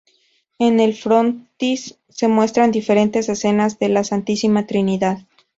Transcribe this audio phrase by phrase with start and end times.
[0.57, 5.19] En el frontis se muestran diferentes escenas de la Santísima Trinidad.